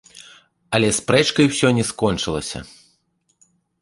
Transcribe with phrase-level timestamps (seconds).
[0.77, 2.59] Але спрэчкай усё не скончылася.